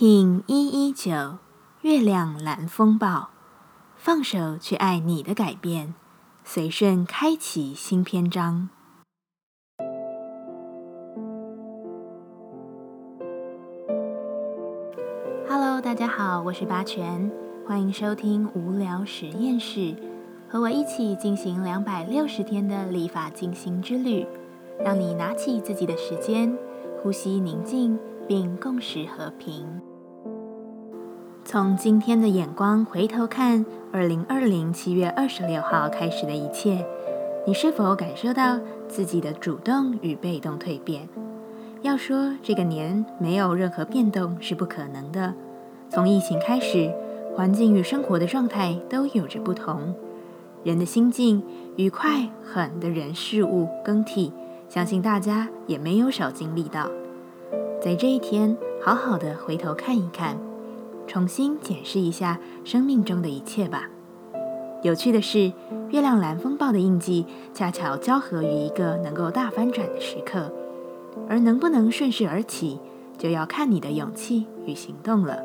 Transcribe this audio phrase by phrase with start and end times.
[0.00, 1.12] King 一一九
[1.82, 3.28] 月亮蓝风暴，
[3.96, 5.94] 放手去爱你的改变，
[6.42, 8.70] 随顺开启新篇章。
[15.46, 17.30] Hello，大家好，我是八全，
[17.66, 19.94] 欢迎收听无聊实验室，
[20.48, 24.26] 和我一起进行两百六十天的立法进行之旅，
[24.82, 26.56] 让你拿起自己的时间，
[27.02, 27.98] 呼吸宁静。
[28.28, 29.66] 并共识和平。
[31.52, 36.86] 从今天的眼光回头看，二零二零七月二十六号开始的一切，
[37.44, 41.08] 你是否感受到自己的主动与被动蜕变？
[41.82, 45.34] 要说这个年没有任何变动是不可能的。
[45.88, 46.88] 从疫情开始，
[47.34, 49.92] 环境与生活的状态都有着不同，
[50.62, 51.42] 人的心境
[51.74, 54.32] 愉快、狠的人事物更替，
[54.68, 56.88] 相信大家也没有少经历到。
[57.82, 60.38] 在这一天，好好的回头看一看，
[61.10, 63.88] 重新检视一下生命中的一切吧。
[64.84, 65.52] 有趣的是，
[65.88, 70.52] 月亮蓝风暴的印记恰巧交合于一个能够大翻转的时刻，
[71.28, 72.78] 而能不能顺势而起，
[73.18, 75.42] 就要看你的勇气与行动了。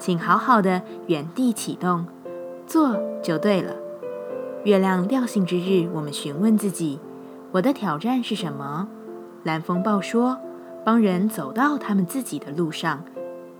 [0.00, 2.04] 请好好的原地启动，
[2.66, 3.72] 做就对了。
[4.64, 6.98] 月亮调性之日，我们询问自己：
[7.52, 8.88] 我的挑战是什么？
[9.44, 10.40] 蓝风暴说。
[10.84, 13.02] 帮人走到他们自己的路上，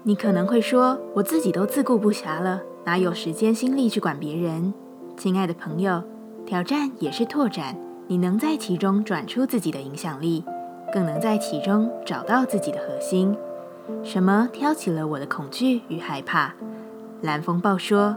[0.08, 4.72] 你可能会说：“我自己都自顾不暇了，哪有时间心力去管别人？”
[5.18, 6.00] 亲爱的朋友，
[6.46, 7.76] 挑战也是拓展，
[8.06, 10.44] 你能在其中转出自己的影响力，
[10.92, 13.36] 更能在其中找到自己的核心。
[14.04, 16.54] 什么挑起了我的恐惧与害怕？
[17.22, 18.16] 蓝风暴说：“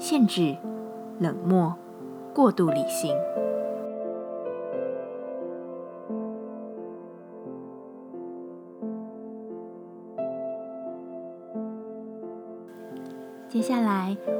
[0.00, 0.56] 限制、
[1.18, 1.74] 冷漠、
[2.32, 3.14] 过度理性。”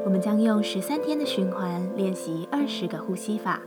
[0.04, 3.60] 我们将用十三天的循环练习二十个呼吸法。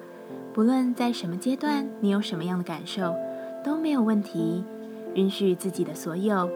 [0.53, 3.15] 不论在什么阶段，你有什么样的感受，
[3.63, 4.63] 都没有问题。
[5.15, 6.49] 允许自己的所有，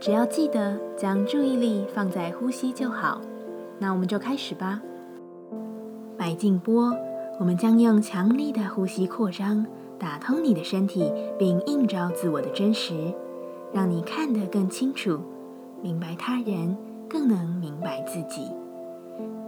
[0.00, 3.20] 只要记得将注意力放在呼吸就好。
[3.78, 4.80] 那我们就开始吧。
[6.16, 6.96] 白静波，
[7.38, 9.66] 我们将用强力的呼吸扩张，
[9.98, 13.12] 打通你的身体，并映照自我的真实，
[13.72, 15.20] 让你看得更清楚，
[15.82, 16.76] 明白他人。
[17.06, 18.50] 更能明白自己。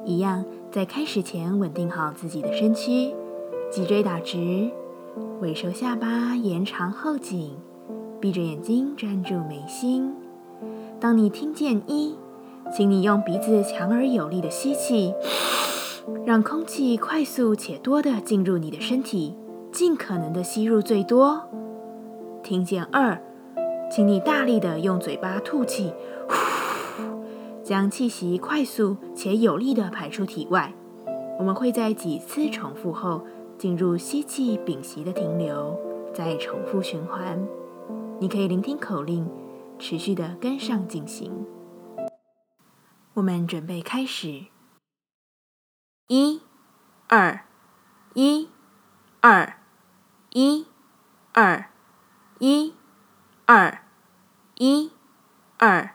[0.07, 3.13] 一样，在开始前稳定好自己的身躯，
[3.73, 4.71] 脊椎打直，
[5.41, 7.57] 尾收下巴，延长后颈，
[8.21, 10.15] 闭着眼睛专注眉心。
[11.01, 12.15] 当你听见一，
[12.73, 15.13] 请你用鼻子强而有力的吸气，
[16.25, 19.35] 让空气快速且多的进入你的身体，
[19.73, 21.43] 尽可能的吸入最多。
[22.45, 23.21] 听见二，
[23.91, 25.93] 请你大力的用嘴巴吐气。
[27.67, 30.73] 将气息快速且有力地排出体外。
[31.37, 33.27] 我们会在几次重复后
[33.59, 35.77] 进入吸气屏息的停留，
[36.15, 37.45] 再重复循环。
[38.21, 39.29] 你可以聆听口令，
[39.81, 41.45] 持续地跟上进行。
[43.15, 44.45] 我们准备开始。
[46.07, 46.41] 一、
[47.09, 47.41] 二、
[48.15, 48.49] 一、
[49.21, 49.59] 二、
[50.31, 50.67] 一、
[51.33, 51.69] 二、
[52.39, 52.73] 一、
[53.45, 53.83] 二、
[54.55, 54.93] 一、
[55.59, 55.91] 二、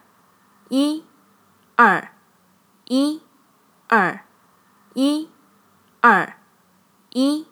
[0.68, 1.06] 一。
[1.76, 2.12] 二，
[2.86, 3.22] 一，
[3.88, 4.20] 二，
[4.94, 5.30] 一，
[6.02, 6.34] 二，
[7.10, 7.48] 一，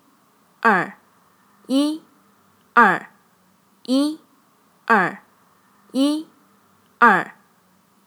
[0.62, 0.94] 二，
[1.68, 2.04] 一，
[2.74, 3.08] 二，
[3.84, 4.20] 一，
[4.86, 5.22] 二，
[5.92, 6.28] 一，
[7.00, 7.32] 二，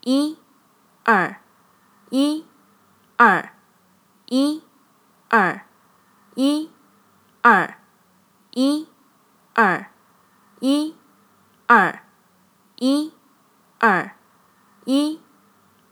[0.02, 0.38] 一，
[1.04, 1.36] 二，
[2.10, 2.46] 一，
[3.16, 3.50] 二，
[4.26, 4.62] 一，
[5.30, 5.64] 二，
[6.34, 6.70] 一，
[7.42, 7.76] 二，
[8.52, 8.88] 一，
[9.54, 9.86] 二，
[10.60, 10.96] 一，
[11.66, 12.02] 二，
[12.76, 13.12] 一，
[13.78, 14.14] 二，
[14.84, 15.20] 一。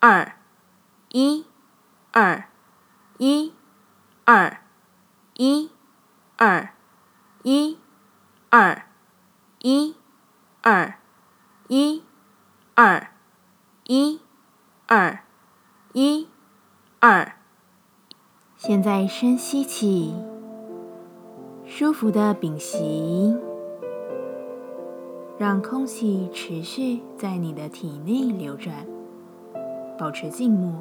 [0.03, 0.33] 二，
[1.11, 1.45] 一，
[2.11, 2.45] 二，
[3.19, 3.53] 一，
[4.25, 4.57] 二，
[5.35, 5.71] 一，
[6.39, 6.71] 二，
[7.43, 7.77] 一，
[8.49, 8.83] 二，
[9.59, 9.95] 一，
[10.63, 10.95] 二，
[11.69, 12.03] 一，
[12.75, 13.09] 二，
[13.85, 14.21] 一，
[14.87, 15.19] 二，
[15.93, 16.29] 一，
[16.99, 17.37] 二。
[18.57, 20.15] 现在深吸气，
[21.67, 23.37] 舒服的屏息，
[25.37, 28.87] 让空气持续在你的体内流转。
[30.01, 30.73] 保持静默，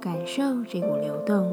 [0.00, 1.52] 感受这股流动。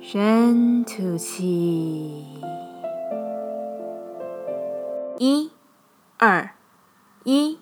[0.00, 2.40] 深吐气，
[5.18, 5.50] 一、
[6.16, 6.48] 二、
[7.24, 7.58] 一、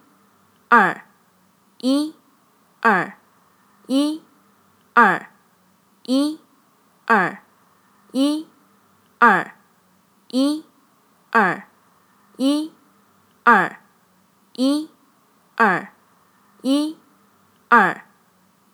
[0.68, 1.00] 二、
[1.80, 2.14] 一、
[2.80, 3.14] 二、
[3.88, 4.22] 一、
[4.92, 5.26] 二、
[6.04, 6.38] 一、
[7.04, 7.38] 二、
[8.12, 8.46] 一、
[9.18, 9.50] 二。
[10.28, 10.64] 一、
[11.36, 11.66] 二、
[12.36, 12.72] 一、
[13.42, 13.80] 二、
[14.52, 14.88] 一、
[15.56, 15.88] 二、
[16.62, 16.96] 一、
[17.68, 18.04] 二、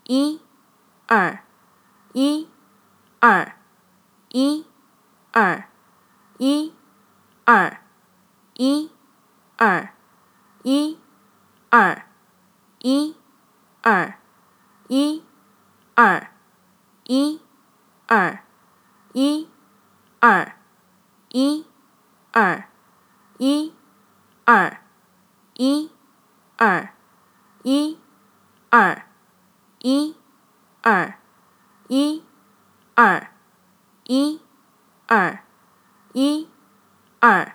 [0.04, 0.42] 一、
[1.06, 1.38] 二、
[2.12, 2.48] 一、
[3.18, 3.54] 二、
[4.28, 4.66] 一、
[5.32, 5.64] 二、
[6.36, 6.74] 一、
[7.46, 7.78] 二、
[8.58, 8.92] 一、
[9.56, 9.92] 二、
[10.62, 11.00] 一、
[11.70, 12.04] 二、
[12.78, 13.16] 一、
[13.80, 14.14] 二、
[14.86, 15.24] 一、
[15.94, 16.30] 二、
[17.08, 17.40] 一、
[18.06, 18.44] 二、
[19.14, 19.48] 一、
[20.20, 20.52] 二、
[21.30, 21.69] 一、
[22.32, 22.62] 二、
[23.38, 23.72] 一、
[24.44, 24.82] 二、
[25.56, 25.90] 一、
[26.56, 26.90] 二、
[27.64, 27.98] 一、
[28.68, 29.02] 二、
[29.80, 30.14] 一、
[30.80, 31.14] 二、
[31.88, 32.22] 一、
[32.94, 33.32] 二、
[34.04, 34.40] 一、
[35.08, 35.40] 二、
[36.12, 36.48] 一、
[37.18, 37.52] 二。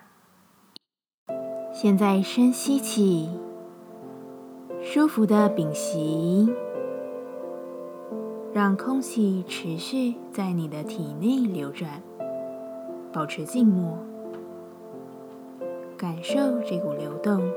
[1.71, 3.29] 现在深吸气，
[4.83, 6.53] 舒服的屏息，
[8.53, 12.03] 让空气持续在你的体内流转，
[13.13, 13.97] 保持静默，
[16.05, 17.51] 感受这股流动。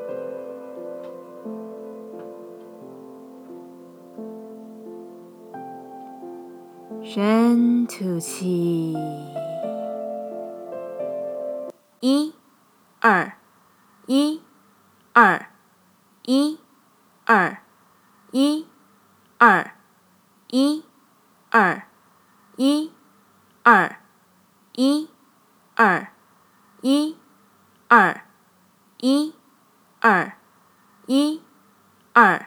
[7.05, 8.97] 深吐气，
[12.01, 12.33] 一、
[13.01, 13.33] 二。
[14.07, 14.41] 一、
[15.13, 15.47] 二、
[16.25, 16.59] 一、
[17.27, 17.59] 二、
[18.31, 18.67] 一、
[19.37, 19.73] 二、
[20.49, 20.83] 一、
[21.51, 21.83] 二、
[22.57, 22.91] 一、
[23.63, 23.97] 二、
[24.73, 25.11] 一、
[25.77, 26.09] 二、
[26.81, 27.17] 一、
[27.89, 28.28] 二、
[29.01, 29.35] 一、
[30.01, 30.33] 二、
[31.07, 31.43] 一、
[32.13, 32.47] 二、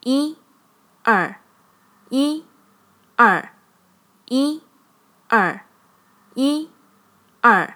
[0.00, 0.38] 一、
[1.02, 1.40] 二、
[2.08, 2.44] 一、
[3.16, 3.50] 二、
[4.26, 4.62] 一、
[5.28, 5.60] 二、
[6.34, 6.70] 一、
[7.40, 7.74] 二、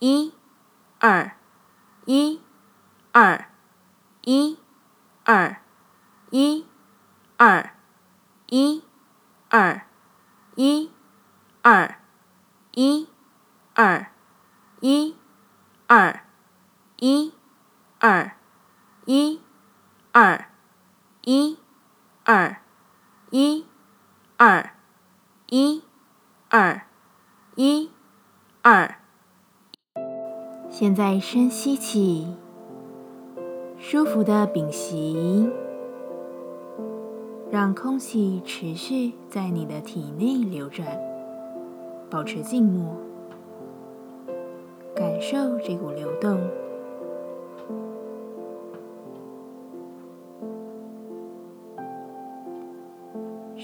[0.00, 0.34] 一、
[0.98, 1.42] 二。
[2.04, 2.40] 一、
[3.12, 3.46] 二、
[4.22, 4.58] 一、
[5.24, 5.56] 二、
[6.30, 6.66] 一、
[7.38, 7.70] 二、
[8.50, 8.84] 一、
[9.48, 9.82] 二、
[10.56, 10.90] 一、
[11.62, 11.94] 二、
[12.72, 13.08] 一、
[13.74, 14.06] 二、
[14.80, 15.16] 一、
[15.86, 16.24] 二、
[17.04, 17.32] 一、
[17.98, 18.30] 二、
[19.06, 19.40] 一、
[20.12, 20.44] 二、
[21.24, 21.58] 一、
[22.22, 22.58] 二、
[23.32, 23.66] 一、
[24.36, 24.70] 二、
[25.48, 25.82] 一、
[26.48, 26.82] 二、
[27.56, 27.90] 一、
[28.62, 28.94] 二。
[30.70, 32.36] 现在深吸气，
[33.76, 35.50] 舒服的屏息，
[37.50, 40.86] 让空气持续在你的体内流转，
[42.08, 42.96] 保持静默，
[44.94, 46.40] 感受这股流动。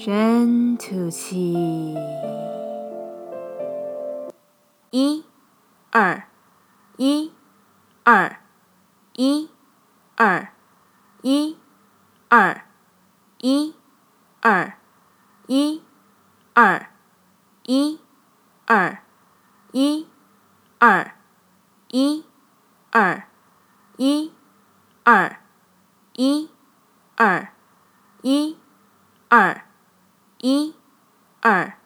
[0.00, 1.96] 深吐气，
[4.92, 5.24] 一、
[5.90, 6.28] 二。
[6.98, 7.32] 一、
[8.04, 8.36] 二、
[9.14, 9.48] 一、
[10.16, 10.52] 二、
[11.22, 11.56] 一、
[12.28, 12.62] 二、
[13.38, 13.74] 一、
[14.40, 14.72] 二、
[15.46, 15.82] 一、
[16.54, 16.88] 二、
[17.62, 18.00] 一、
[18.66, 19.02] 二、
[19.72, 20.08] 一、
[20.78, 21.12] 二、
[21.88, 22.24] 一、
[22.90, 23.22] 二、
[23.96, 24.32] 一、
[25.04, 25.36] 二、
[26.16, 26.50] 一、
[27.16, 27.52] 二、
[28.22, 28.56] 一、
[29.28, 29.67] 二、
[30.38, 30.74] 一、
[31.40, 31.78] 二、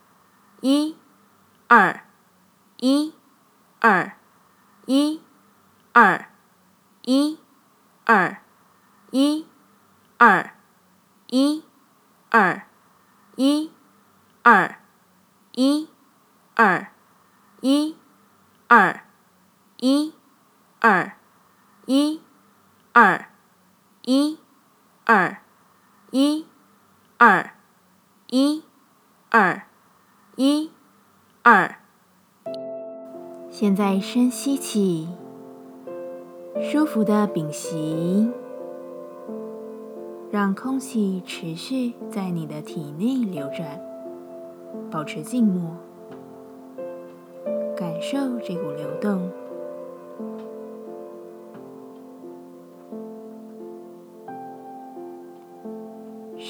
[0.60, 0.96] 一、
[1.69, 2.04] 二、
[2.78, 3.14] 一、
[3.81, 4.22] 二。
[4.84, 5.22] 一、
[5.93, 6.26] 二、
[7.02, 7.38] 一、
[8.04, 8.43] 二、
[9.10, 9.46] 一、
[10.19, 10.50] 二、
[11.28, 11.64] 一、
[12.28, 12.66] 二、
[13.37, 13.72] 一、
[14.43, 14.76] 二、
[15.52, 15.88] 一、
[16.56, 16.90] 二、
[17.60, 17.96] 一、
[18.69, 19.06] 二、
[19.78, 20.14] 一、
[20.81, 21.17] 二、
[21.86, 22.20] 一、
[22.93, 23.27] 二、
[24.03, 24.38] 一、
[25.06, 25.36] 二、
[26.10, 26.46] 一、
[27.17, 27.55] 二、
[28.34, 28.62] 一、
[29.29, 29.65] 二、
[30.36, 30.70] 一、
[31.43, 31.77] 二。
[33.51, 35.06] 现在深吸气，
[36.58, 38.31] 舒服的屏息，
[40.31, 43.79] 让空气持续在你的体内流转，
[44.91, 45.77] 保持静默，
[47.77, 49.31] 感受这股流动。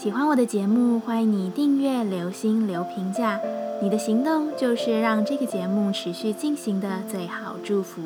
[0.00, 3.40] 喜欢我的节目，欢迎你订阅、留心、留评价。
[3.82, 8.00] 你的行动就是让这个节目持续进行的最好祝福。